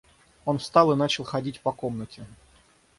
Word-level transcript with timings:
Он 0.45 0.57
встал 0.57 0.91
и 0.91 0.95
начал 0.95 1.23
ходить 1.23 1.59
по 1.61 1.71
комнате. 1.71 2.25